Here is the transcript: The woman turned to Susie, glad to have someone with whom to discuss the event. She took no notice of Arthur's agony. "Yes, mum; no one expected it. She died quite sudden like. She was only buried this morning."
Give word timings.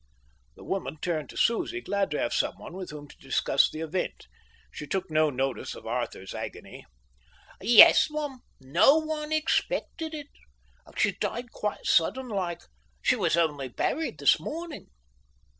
The 0.55 0.63
woman 0.63 0.97
turned 0.99 1.29
to 1.29 1.37
Susie, 1.37 1.79
glad 1.81 2.09
to 2.09 2.17
have 2.19 2.33
someone 2.33 2.73
with 2.73 2.89
whom 2.89 3.07
to 3.07 3.15
discuss 3.19 3.69
the 3.69 3.81
event. 3.81 4.25
She 4.71 4.87
took 4.87 5.11
no 5.11 5.29
notice 5.29 5.75
of 5.75 5.85
Arthur's 5.85 6.33
agony. 6.33 6.87
"Yes, 7.61 8.09
mum; 8.09 8.39
no 8.59 8.97
one 8.97 9.31
expected 9.31 10.15
it. 10.15 10.29
She 10.97 11.11
died 11.11 11.51
quite 11.51 11.85
sudden 11.85 12.29
like. 12.29 12.63
She 13.03 13.15
was 13.15 13.37
only 13.37 13.67
buried 13.67 14.17
this 14.17 14.39
morning." 14.39 14.87